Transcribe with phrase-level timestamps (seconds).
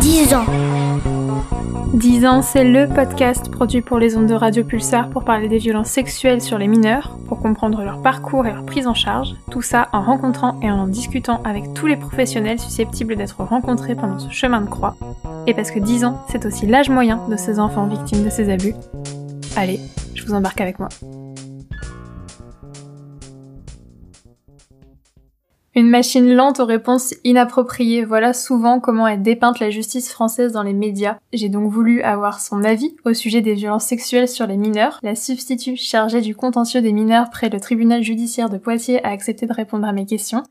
[0.00, 0.44] 10 ans.
[1.94, 5.58] 10 ans, c'est le podcast produit pour les ondes de Radio Pulsar pour parler des
[5.58, 9.62] violences sexuelles sur les mineurs, pour comprendre leur parcours et leur prise en charge, tout
[9.62, 14.30] ça en rencontrant et en discutant avec tous les professionnels susceptibles d'être rencontrés pendant ce
[14.30, 14.96] chemin de croix.
[15.46, 18.50] Et parce que 10 ans, c'est aussi l'âge moyen de ces enfants victimes de ces
[18.50, 18.74] abus.
[19.56, 19.80] Allez,
[20.14, 20.88] je vous embarque avec moi.
[25.76, 30.62] Une machine lente aux réponses inappropriées, voilà souvent comment est dépeinte la justice française dans
[30.62, 31.18] les médias.
[31.34, 34.98] J'ai donc voulu avoir son avis au sujet des violences sexuelles sur les mineurs.
[35.02, 39.46] La substitut chargée du contentieux des mineurs près le tribunal judiciaire de Poitiers a accepté
[39.46, 40.42] de répondre à mes questions.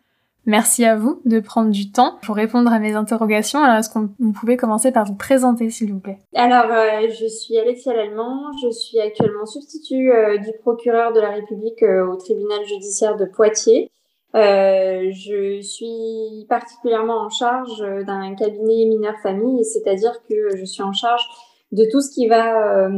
[0.47, 3.63] Merci à vous de prendre du temps pour répondre à mes interrogations.
[3.63, 6.19] Alors, est-ce que vous pouvez commencer par vous présenter, s'il vous plaît?
[6.35, 8.51] Alors, euh, je suis Alexia Lallemand.
[8.61, 13.25] Je suis actuellement substitut euh, du procureur de la République euh, au tribunal judiciaire de
[13.25, 13.89] Poitiers.
[14.35, 20.93] Euh, je suis particulièrement en charge d'un cabinet mineur famille, c'est-à-dire que je suis en
[20.93, 21.23] charge
[21.71, 22.89] de tout ce qui va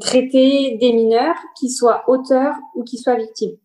[0.00, 3.56] traiter des mineurs, qui soient auteurs ou qui soient victimes.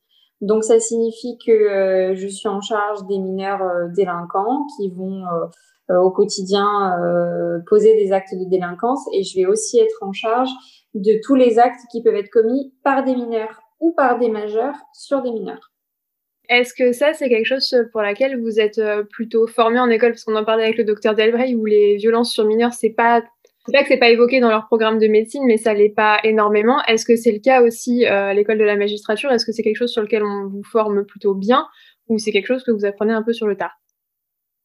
[0.41, 3.61] Donc ça signifie que euh, je suis en charge des mineurs
[3.95, 5.23] délinquants qui vont
[5.89, 6.95] au quotidien
[7.67, 10.51] poser des actes de délinquance et je vais aussi être en charge
[10.93, 14.75] de tous les actes qui peuvent être commis par des mineurs ou par des majeurs
[14.93, 15.71] sur des mineurs.
[16.49, 20.11] Est-ce que ça, c'est quelque chose pour laquelle vous êtes euh, plutôt formé en école?
[20.11, 23.21] Parce qu'on en parlait avec le docteur Delbray, où les violences sur mineurs, c'est pas.
[23.69, 26.17] C'est pas que c'est pas évoqué dans leur programme de médecine, mais ça l'est pas
[26.23, 26.81] énormément.
[26.87, 29.31] Est-ce que c'est le cas aussi euh, à l'école de la magistrature?
[29.31, 31.67] Est-ce que c'est quelque chose sur lequel on vous forme plutôt bien
[32.07, 33.73] ou c'est quelque chose que vous apprenez un peu sur le tard?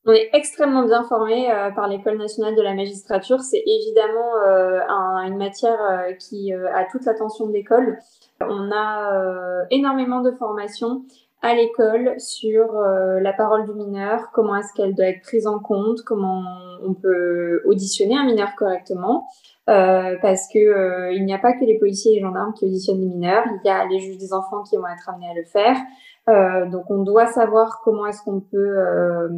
[0.07, 3.41] On est extrêmement bien formé euh, par l'école nationale de la magistrature.
[3.41, 4.33] C'est évidemment
[5.23, 7.99] une matière qui a toute l'attention de l'école.
[8.41, 11.05] On a énormément de formations
[11.45, 15.59] à l'école sur euh, la parole du mineur, comment est-ce qu'elle doit être prise en
[15.59, 16.43] compte, comment
[16.83, 19.29] on peut auditionner un mineur correctement,
[19.69, 22.65] euh, parce que euh, il n'y a pas que les policiers et les gendarmes qui
[22.65, 25.35] auditionnent les mineurs, il y a les juges des enfants qui vont être amenés à
[25.35, 25.77] le faire,
[26.29, 29.29] euh, donc on doit savoir comment est-ce qu'on peut euh,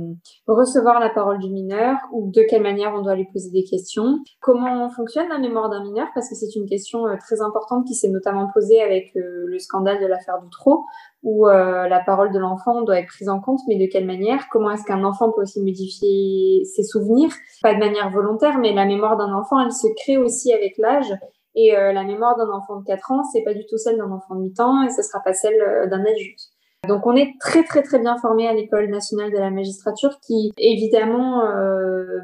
[0.46, 4.18] recevoir la parole du mineur ou de quelle manière on doit lui poser des questions.
[4.40, 6.06] Comment fonctionne la mémoire d'un mineur?
[6.14, 10.00] Parce que c'est une question euh, très importante qui s'est notamment posée avec le scandale
[10.00, 10.84] de l'affaire Doutreau
[11.22, 14.46] où la parole de l'enfant doit être prise en compte, mais de quelle manière?
[14.48, 17.30] Comment est-ce qu'un enfant peut aussi modifier ses souvenirs?
[17.62, 21.12] Pas de manière volontaire, mais la mémoire d'un enfant, elle se crée aussi avec l'âge.
[21.56, 24.36] Et la mémoire d'un enfant de 4 ans, c'est pas du tout celle d'un enfant
[24.36, 25.58] de 8 ans et ce sera pas celle
[25.90, 26.42] d'un adulte.
[26.86, 30.52] Donc on est très très très bien formé à l'école nationale de la magistrature qui
[30.58, 32.20] évidemment euh,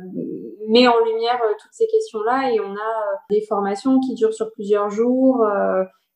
[0.68, 4.34] met en lumière euh, toutes ces questions-là et on a euh, des formations qui durent
[4.34, 5.46] sur plusieurs jours,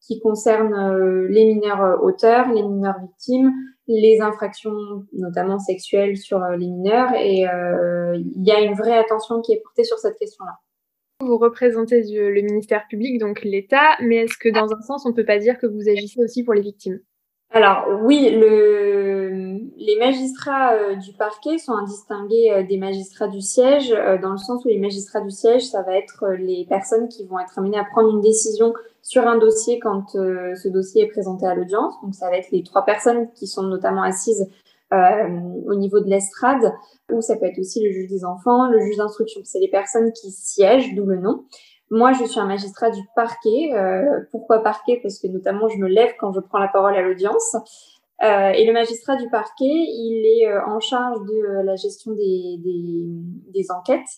[0.00, 3.52] qui concernent les mineurs auteurs, les mineurs victimes,
[3.88, 4.72] les infractions
[5.12, 9.84] notamment sexuelles sur les mineurs et il y a une vraie attention qui est portée
[9.84, 10.52] sur cette question-là.
[11.20, 15.14] Vous représentez le ministère public, donc l'État, mais est-ce que dans un sens, on ne
[15.14, 17.00] peut pas dire que vous agissez aussi pour les victimes?
[17.56, 23.92] Alors oui, le, les magistrats euh, du parquet sont indistingués euh, des magistrats du siège,
[23.92, 27.24] euh, dans le sens où les magistrats du siège, ça va être les personnes qui
[27.24, 31.46] vont être amenées à prendre une décision sur un dossier quand ce dossier est présenté
[31.46, 31.94] à l'audience.
[32.02, 34.50] Donc ça va être les trois personnes qui sont notamment assises
[34.90, 36.72] au niveau de l'estrade,
[37.12, 39.42] ou ça peut être aussi le juge des enfants, le juge d'instruction.
[39.44, 41.44] C'est les personnes qui siègent, d'où le nom.
[41.90, 43.70] Moi, je suis un magistrat du parquet.
[43.72, 44.98] Euh, pourquoi parquet?
[45.02, 47.56] Parce que notamment, je me lève quand je prends la parole à l'audience.
[48.24, 52.56] Euh, et le magistrat du parquet, il est euh, en charge de la gestion des,
[52.58, 53.04] des,
[53.52, 54.08] des, enquêtes.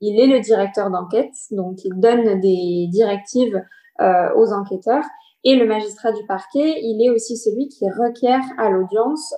[0.00, 3.60] Il est le directeur d'enquête, donc il donne des directives
[4.00, 5.02] aux enquêteurs.
[5.42, 9.34] Et le magistrat du parquet, il est aussi celui qui requiert à l'audience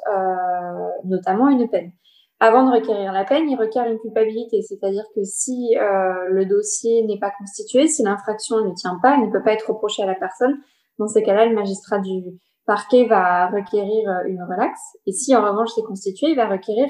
[1.05, 1.93] notamment une peine.
[2.43, 7.03] Avant de requérir la peine, il requiert une culpabilité, c'est-à-dire que si euh, le dossier
[7.05, 10.07] n'est pas constitué, si l'infraction ne tient pas, elle ne peut pas être reprochée à
[10.07, 10.59] la personne.
[10.99, 14.81] Dans ces cas-là, le magistrat du parquet va requérir euh, une relaxe.
[15.07, 16.89] Et si en revanche c'est constitué, il va requérir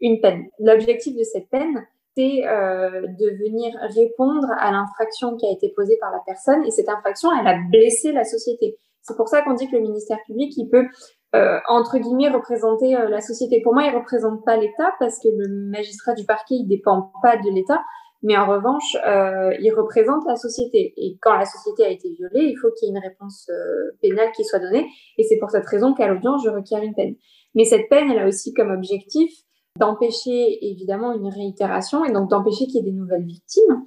[0.00, 0.44] une peine.
[0.60, 1.84] L'objectif de cette peine,
[2.16, 6.64] c'est euh, de venir répondre à l'infraction qui a été posée par la personne.
[6.66, 8.78] Et cette infraction, elle a blessé la société.
[9.02, 10.86] C'est pour ça qu'on dit que le ministère public, il peut
[11.34, 13.60] euh, entre guillemets représenter euh, la société.
[13.62, 17.36] Pour moi, il représente pas l'État parce que le magistrat du parquet, il dépend pas
[17.36, 17.82] de l'État,
[18.22, 20.94] mais en revanche, euh, il représente la société.
[20.96, 23.50] Et quand la société a été violée, il faut qu'il y ait une réponse
[24.00, 24.86] pénale qui soit donnée.
[25.18, 27.16] Et c'est pour cette raison qu'à l'audience, je requiers une peine.
[27.54, 29.30] Mais cette peine, elle a aussi comme objectif
[29.78, 33.84] d'empêcher évidemment une réitération et donc d'empêcher qu'il y ait des nouvelles victimes.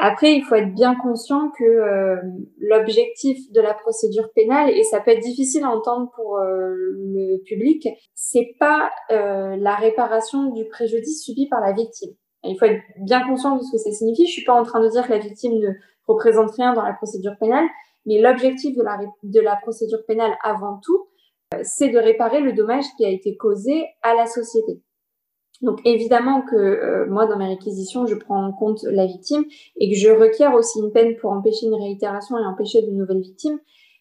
[0.00, 2.16] Après, il faut être bien conscient que euh,
[2.58, 7.42] l'objectif de la procédure pénale, et ça peut être difficile à entendre pour euh, le
[7.42, 12.12] public, c'est pas euh, la réparation du préjudice subi par la victime.
[12.44, 14.28] il faut être bien conscient de ce que ça signifie.
[14.28, 15.70] Je suis pas en train de dire que la victime ne
[16.06, 17.66] représente rien dans la procédure pénale,
[18.06, 21.08] mais l'objectif de la, de la procédure pénale avant tout,
[21.64, 24.80] c'est de réparer le dommage qui a été causé à la société.
[25.60, 29.44] Donc évidemment que euh, moi, dans mes réquisitions, je prends en compte la victime
[29.76, 33.20] et que je requiers aussi une peine pour empêcher une réitération et empêcher de nouvelles
[33.20, 33.58] victimes.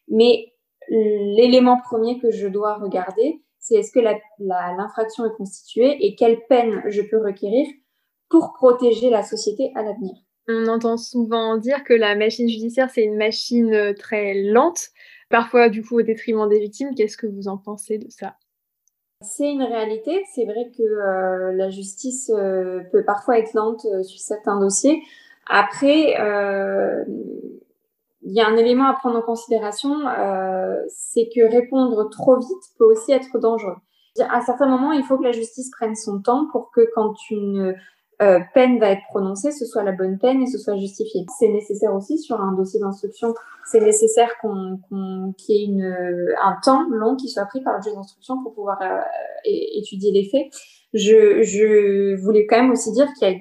[0.08, 0.54] Mais
[0.90, 4.00] l'élément premier que je dois regarder, c'est est-ce que
[4.40, 7.68] l'infraction est constituée et quelle peine je peux requérir
[8.30, 10.14] pour protéger la société à l'avenir.
[10.48, 14.90] On entend souvent dire que la machine judiciaire, c'est une machine euh, très lente,
[15.30, 16.96] parfois du coup au détriment des victimes.
[16.96, 18.36] Qu'est-ce que vous en pensez de ça?
[19.22, 20.24] C'est une réalité.
[20.34, 25.02] C'est vrai que euh, la justice euh, peut parfois être lente euh, sur certains dossiers.
[25.50, 26.16] Après,
[28.22, 29.96] il y a un élément à prendre en considération,
[30.90, 33.78] c'est que répondre trop vite peut aussi être dangereux.
[34.30, 37.76] À certains moments, il faut que la justice prenne son temps pour que quand une
[38.22, 41.26] euh, peine va être prononcée, ce soit la bonne peine et ce soit justifié.
[41.38, 43.36] C'est nécessaire aussi sur un dossier d'instruction,
[43.66, 44.80] c'est nécessaire qu'on,
[45.38, 48.56] qu'il y ait une, un temps long qui soit pris par le juge d'instruction pour
[48.56, 49.02] pouvoir euh,
[49.46, 50.48] étudier les faits.
[50.94, 53.38] Je, je voulais quand même aussi dire qu'il y a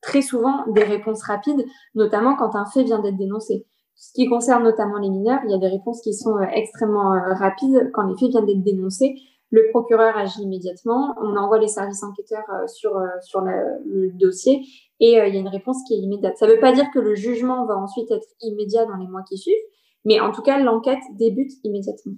[0.00, 1.64] très souvent des réponses rapides,
[1.96, 3.66] notamment quand un fait vient d'être dénoncé.
[3.96, 7.10] Ce qui concerne notamment les mineurs, il y a des réponses qui sont euh, extrêmement
[7.34, 9.16] rapides quand les faits viennent d'être dénoncés.
[9.50, 14.62] Le procureur agit immédiatement, on envoie les services enquêteurs euh, sur, euh, sur le, dossier
[15.00, 16.36] et euh, il y a une réponse qui est immédiate.
[16.36, 19.22] Ça ne veut pas dire que le jugement va ensuite être immédiat dans les mois
[19.28, 19.56] qui suivent,
[20.04, 22.14] mais en tout cas, l'enquête débute immédiatement.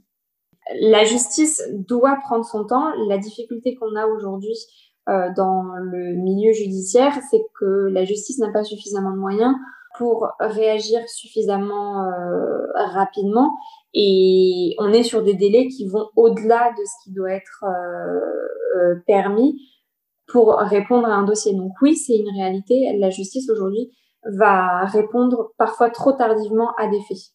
[0.81, 2.93] La justice doit prendre son temps.
[3.09, 4.57] La difficulté qu'on a aujourd'hui
[5.09, 9.57] dans le milieu judiciaire, c'est que la justice n'a pas suffisamment de moyens
[9.99, 12.09] pour réagir suffisamment
[12.77, 13.51] rapidement
[13.95, 18.79] et on est sur des délais qui vont au-delà de ce qui doit être euh,
[18.79, 19.61] euh, permis
[20.27, 21.55] pour répondre à un dossier.
[21.55, 22.97] Donc oui, c'est une réalité.
[22.99, 23.91] La justice aujourd'hui
[24.25, 27.33] va répondre parfois trop tardivement à des faits.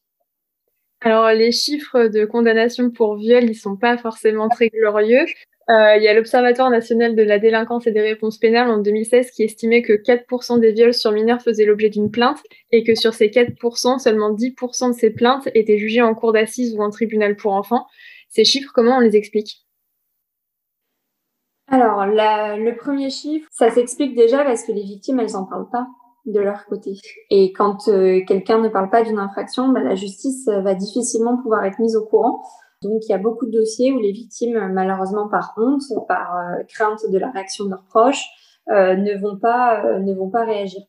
[1.01, 5.25] Alors les chiffres de condamnation pour viol, ils sont pas forcément très glorieux.
[5.69, 9.31] Euh, il y a l'Observatoire national de la délinquance et des réponses pénales en 2016
[9.31, 12.41] qui estimait que 4% des viols sur mineurs faisaient l'objet d'une plainte
[12.71, 16.73] et que sur ces 4%, seulement 10% de ces plaintes étaient jugées en cour d'assises
[16.73, 17.85] ou en tribunal pour enfants.
[18.29, 19.65] Ces chiffres, comment on les explique?
[21.69, 25.87] Alors, le premier chiffre, ça s'explique déjà parce que les victimes, elles n'en parlent pas
[26.25, 26.93] de leur côté.
[27.29, 31.65] Et quand euh, quelqu'un ne parle pas d'une infraction, bah, la justice va difficilement pouvoir
[31.65, 32.41] être mise au courant.
[32.83, 36.63] Donc, il y a beaucoup de dossiers où les victimes, malheureusement par honte, par euh,
[36.67, 38.23] crainte de la réaction de leurs proches,
[38.69, 40.81] euh, ne vont pas euh, ne vont pas réagir.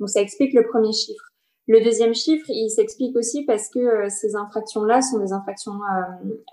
[0.00, 1.22] Donc, ça explique le premier chiffre.
[1.68, 5.72] Le deuxième chiffre, il s'explique aussi parce que ces infractions-là sont des infractions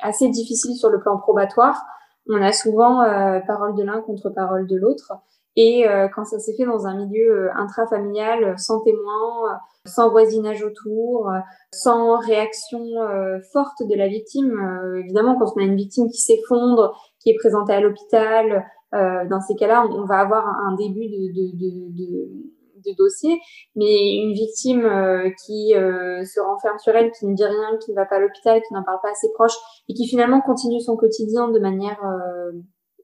[0.02, 1.84] assez difficiles sur le plan probatoire.
[2.28, 3.06] On a souvent
[3.46, 5.14] parole de l'un contre parole de l'autre.
[5.56, 10.64] Et euh, quand ça s'est fait dans un milieu euh, intrafamilial, sans témoin, sans voisinage
[10.64, 11.32] autour,
[11.72, 14.54] sans réaction euh, forte de la victime,
[15.04, 19.56] évidemment, quand on a une victime qui s'effondre, qui est présentée à l'hôpital, dans ces
[19.56, 22.30] cas-là, on, va avoir un début de, de, de,
[22.86, 23.40] de dossier,
[23.76, 24.84] mais une victime
[25.44, 28.62] qui se renferme sur elle, qui ne dit rien, qui ne va pas à l'hôpital,
[28.62, 29.58] qui n'en parle pas à ses proches
[29.90, 32.00] et qui finalement continue son quotidien de manière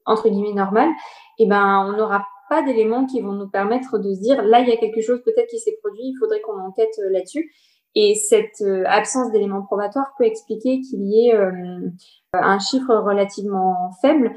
[0.06, 0.90] entre guillemets normale,
[1.38, 4.68] eh ben on n'aura pas d'éléments qui vont nous permettre de se dire là, il
[4.68, 7.50] y a quelque chose peut-être qui s'est produit, il faudrait qu'on enquête euh, là-dessus.
[7.94, 11.88] Et cette euh, absence d'éléments probatoires peut expliquer qu'il y ait euh,
[12.32, 14.32] un chiffre relativement faible.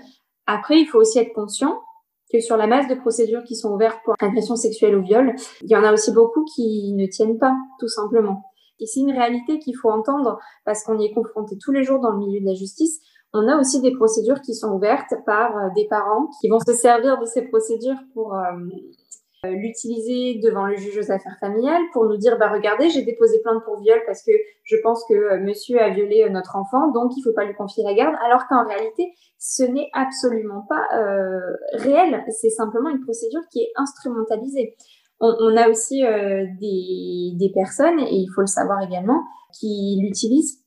[0.46, 1.79] Après, il faut aussi être conscient
[2.32, 5.70] que sur la masse de procédures qui sont ouvertes pour agression sexuelle ou viol, il
[5.70, 8.43] y en a aussi beaucoup qui ne tiennent pas, tout simplement.
[8.79, 11.99] Et c'est une réalité qu'il faut entendre parce qu'on y est confronté tous les jours
[11.99, 12.99] dans le milieu de la justice.
[13.33, 16.73] On a aussi des procédures qui sont ouvertes par euh, des parents qui vont se
[16.73, 18.41] servir de ces procédures pour euh,
[19.45, 23.41] euh, l'utiliser devant le juge aux affaires familiales pour nous dire bah regardez j'ai déposé
[23.41, 24.31] plainte pour viol parce que
[24.63, 27.95] je pense que monsieur a violé notre enfant donc il faut pas lui confier la
[27.95, 28.15] garde.
[28.23, 30.87] Alors qu'en réalité ce n'est absolument pas
[31.73, 32.23] réel.
[32.29, 34.75] C'est simplement une procédure qui est instrumentalisée
[35.25, 39.21] on, a aussi des, des personnes et il faut le savoir également
[39.53, 40.63] qui l'utilisent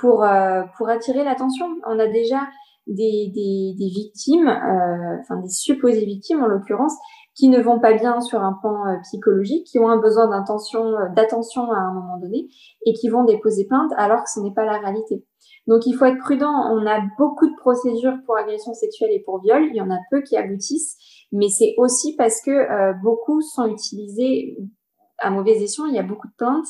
[0.00, 1.66] pour, euh, pour attirer l'attention.
[1.86, 2.40] On a déjà
[2.86, 6.94] des, des, des victimes, euh, enfin des supposées victimes en l'occurrence,
[7.34, 11.70] qui ne vont pas bien sur un plan euh, psychologique, qui ont un besoin d'attention
[11.70, 12.48] à un moment donné
[12.86, 15.24] et qui vont déposer plainte alors que ce n'est pas la réalité.
[15.66, 16.52] Donc il faut être prudent.
[16.72, 19.66] On a beaucoup de procédures pour agression sexuelle et pour viol.
[19.70, 20.96] Il y en a peu qui aboutissent,
[21.32, 24.56] mais c'est aussi parce que beaucoup sont utilisés
[25.18, 26.66] à mauvais escient, il y a beaucoup de plaintes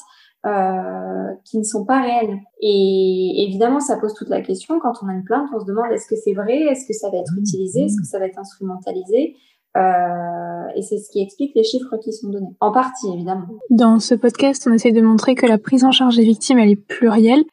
[0.46, 2.38] euh, qui ne sont pas réelles.
[2.60, 4.78] Et évidemment, ça pose toute la question.
[4.80, 7.10] Quand on a une plainte, on se demande est-ce que c'est vrai, est-ce que ça
[7.10, 9.36] va être utilisé, est-ce que ça va être instrumentalisé?
[9.76, 12.56] Euh, et c'est ce qui explique les chiffres qui sont donnés.
[12.60, 13.48] En partie, évidemment.
[13.68, 16.70] Dans ce podcast, on essaie de montrer que la prise en charge des victimes, elle
[16.70, 17.44] est plurielle.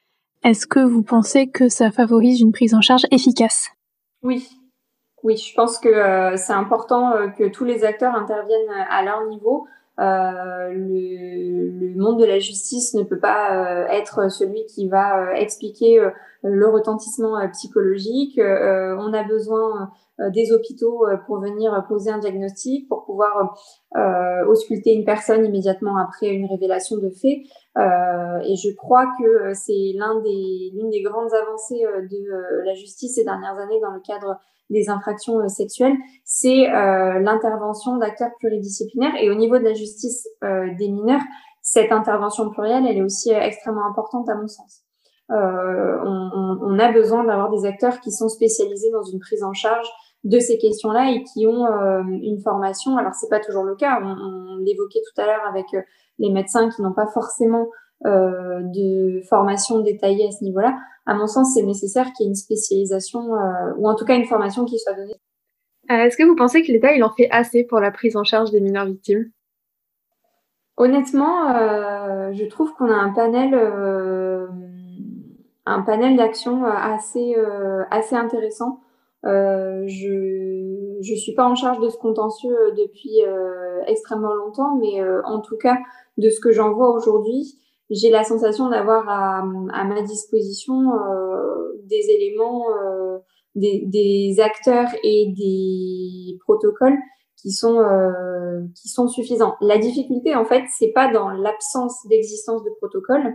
[0.43, 3.69] Est-ce que vous pensez que ça favorise une prise en charge efficace?
[4.23, 4.47] Oui.
[5.24, 9.25] Oui, je pense que euh, c'est important euh, que tous les acteurs interviennent à leur
[9.27, 9.67] niveau.
[10.00, 16.00] Euh, le, le, monde de la justice ne peut pas être celui qui va expliquer
[16.43, 18.39] le retentissement psychologique.
[18.39, 23.55] on a besoin euh, des hôpitaux euh, pour venir poser un diagnostic, pour pouvoir
[23.95, 27.43] euh, ausculter une personne immédiatement après une révélation de fait.
[27.77, 33.24] et je crois que c'est l'un des, l'une des grandes avancées de la justice ces
[33.24, 35.95] dernières années dans le cadre des infractions sexuelles,
[36.25, 39.15] c'est l'intervention d'acteurs pluridisciplinaires.
[39.21, 41.21] Et au niveau de la justice des mineurs,
[41.62, 44.83] cette intervention plurielle, elle est aussi extrêmement importante à mon sens.
[45.31, 49.51] Euh, on, on, a besoin d'avoir des acteurs qui sont spécialisés dans une prise en
[49.51, 49.88] charge
[50.24, 52.97] de ces questions-là et qui ont euh, une formation.
[52.97, 54.00] Alors c'est pas toujours le cas.
[54.01, 55.81] On, l'évoquait tout à l'heure avec euh,
[56.19, 57.67] les médecins qui n'ont pas forcément
[58.06, 60.77] euh, de formation détaillée à ce niveau-là.
[61.06, 63.30] À mon sens, c'est nécessaire qu'il y ait une spécialisation
[63.77, 65.16] ou en tout cas une formation qui soit donnée.
[65.89, 68.51] Est-ce que vous pensez que l'État il en fait assez pour la prise en charge
[68.51, 69.32] des mineurs victimes?
[70.75, 71.54] Honnêtement,
[72.34, 73.56] je trouve qu'on a un panel
[75.66, 77.36] un panel d'actions assez
[77.89, 78.82] assez intéressant.
[79.25, 84.75] Euh, je je suis pas en charge de ce contentieux euh, depuis euh, extrêmement longtemps,
[84.75, 85.77] mais en tout cas
[86.18, 87.58] de ce que j'en vois aujourd'hui,
[87.89, 90.75] j'ai la sensation d'avoir à, à, ma disposition
[91.84, 92.65] des éléments,
[93.56, 96.98] des, des, acteurs et des protocoles
[97.41, 97.79] qui sont
[98.75, 99.56] qui sont suffisants.
[99.62, 103.34] La difficulté, en fait, c'est pas dans l'absence d'existence de protocoles,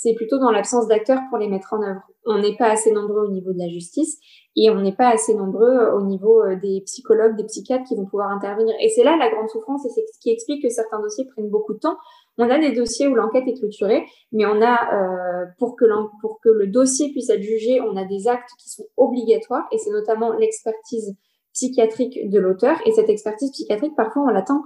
[0.00, 2.00] c'est plutôt dans l'absence d'acteurs pour les mettre en œuvre.
[2.24, 4.18] On n'est pas assez nombreux au niveau de la justice
[4.56, 7.96] et on n'est pas assez nombreux euh, au niveau euh, des psychologues, des psychiatres qui
[7.96, 8.74] vont pouvoir intervenir.
[8.80, 11.50] Et c'est là la grande souffrance et c'est ce qui explique que certains dossiers prennent
[11.50, 11.96] beaucoup de temps.
[12.38, 15.84] On a des dossiers où l'enquête est clôturée, mais on a, euh, pour, que
[16.20, 19.78] pour que le dossier puisse être jugé, on a des actes qui sont obligatoires et
[19.78, 21.16] c'est notamment l'expertise
[21.52, 22.78] psychiatrique de l'auteur.
[22.86, 24.62] Et cette expertise psychiatrique, parfois, on l'attend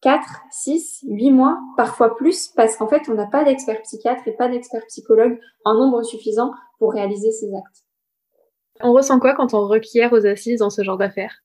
[0.00, 4.32] 4, 6, 8 mois, parfois plus, parce qu'en fait, on n'a pas d'expert psychiatre et
[4.32, 7.84] pas d'expert psychologue en nombre suffisant pour réaliser ces actes.
[8.80, 11.42] On ressent quoi quand on requiert aux assises dans ce genre d'affaires?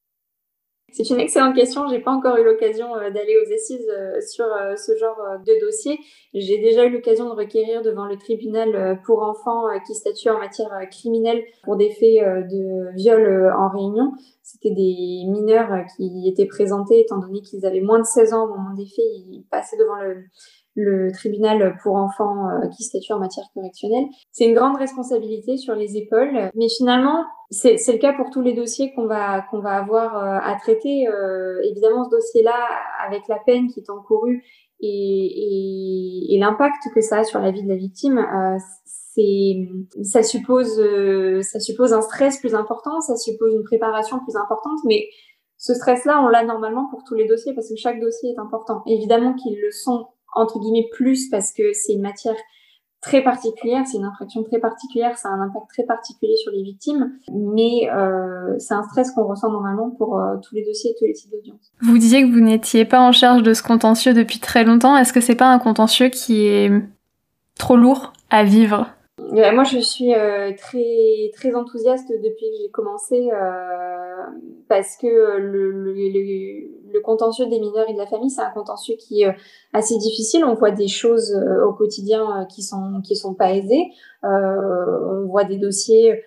[0.94, 1.88] C'est une excellente question.
[1.88, 5.66] J'ai pas encore eu l'occasion euh, d'aller aux assises euh, sur euh, ce genre de
[5.66, 6.00] dossier.
[6.36, 10.70] J'ai déjà eu l'occasion de requérir devant le tribunal pour enfants qui statue en matière
[10.92, 14.12] criminelle pour des faits de viol en réunion.
[14.42, 18.48] C'était des mineurs qui étaient présentés étant donné qu'ils avaient moins de 16 ans au
[18.48, 19.06] moment des faits.
[19.06, 20.24] Ils passaient devant le,
[20.76, 24.06] le tribunal pour enfants euh, qui statue en matière correctionnelle.
[24.32, 28.54] C'est une grande responsabilité sur les épaules, mais finalement, c'est le cas pour tous les
[28.54, 31.08] dossiers qu'on va qu'on va avoir euh, à traiter.
[31.08, 32.56] Euh, évidemment, ce dossier-là,
[33.06, 34.44] avec la peine qui est encourue
[34.80, 39.70] et, et, et l'impact que ça a sur la vie de la victime, euh, c'est
[40.02, 40.82] ça suppose
[41.44, 45.06] ça suppose un stress plus important, ça suppose une préparation plus importante, mais
[45.58, 48.82] ce stress-là, on l'a normalement pour tous les dossiers parce que chaque dossier est important.
[48.86, 52.36] Évidemment qu'ils le sont entre guillemets plus parce que c'est une matière
[53.04, 56.64] très particulière, c'est une infraction très particulière, ça a un impact très particulier sur les
[56.64, 60.96] victimes, mais euh, c'est un stress qu'on ressent normalement pour euh, tous les dossiers et
[60.98, 61.74] tous les types d'audience.
[61.82, 64.96] Vous disiez que vous n'étiez pas en charge de ce contentieux depuis très longtemps.
[64.96, 66.72] Est-ce que c'est pas un contentieux qui est
[67.60, 68.88] trop lourd à vivre?
[69.20, 74.24] Moi, je suis euh, très très enthousiaste depuis que j'ai commencé euh,
[74.68, 79.22] parce que le, le, contentieux des mineurs et de la famille, c'est un contentieux qui
[79.22, 79.34] est euh,
[79.74, 80.44] assez difficile.
[80.46, 83.92] On voit des choses au quotidien qui sont qui sont pas aisées.
[84.24, 86.24] on voit des dossiers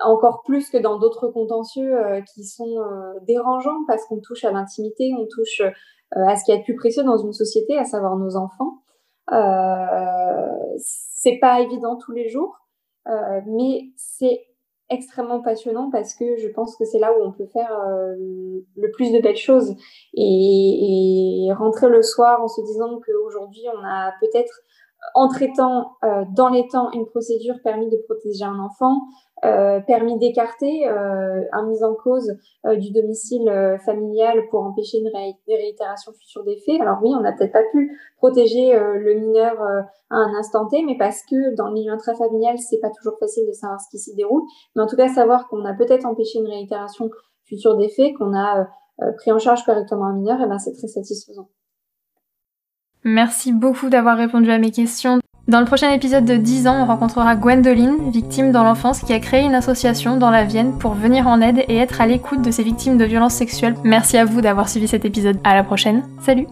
[0.00, 1.96] encore plus que dans d'autres contentieux
[2.34, 2.76] qui sont
[3.26, 5.62] dérangeants parce qu'on touche à l'intimité, on touche
[6.12, 8.82] à ce qui est le plus précieux dans une société, à savoir nos enfants.
[11.18, 12.58] C'est pas évident tous les jours,
[13.08, 14.46] euh, mais c'est
[14.90, 18.14] extrêmement passionnant parce que je pense que c'est là où on peut faire euh,
[18.76, 19.74] le plus de belles choses
[20.12, 24.60] et, et, rentrer le soir en se disant qu'aujourd'hui on a peut-être
[25.14, 29.00] en traitant euh, dans les temps une procédure permis de protéger un enfant,
[29.44, 34.98] euh, permis d'écarter euh, un mise en cause euh, du domicile euh, familial pour empêcher
[34.98, 35.10] une,
[35.46, 36.80] réitération future des faits.
[36.80, 39.60] Alors oui, on n'a peut-être pas pu protéger le mineur
[40.10, 43.46] à un instant T, mais parce que dans le milieu intrafamilial, c'est pas toujours facile
[43.46, 44.42] de savoir ce qui s'y déroule.
[44.74, 47.10] Mais en tout cas, savoir qu'on a peut-être empêché une réitération
[47.44, 48.66] future des faits, qu'on a
[49.18, 51.48] pris en charge correctement un mineur, et eh ben c'est très satisfaisant.
[53.06, 55.20] Merci beaucoup d'avoir répondu à mes questions.
[55.46, 59.20] Dans le prochain épisode de 10 ans, on rencontrera Gwendoline, victime dans l'enfance, qui a
[59.20, 62.50] créé une association dans la Vienne pour venir en aide et être à l'écoute de
[62.50, 63.76] ces victimes de violences sexuelles.
[63.84, 65.38] Merci à vous d'avoir suivi cet épisode.
[65.44, 66.02] À la prochaine.
[66.20, 66.48] Salut!